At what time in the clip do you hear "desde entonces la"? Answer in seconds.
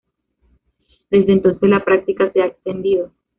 1.11-1.85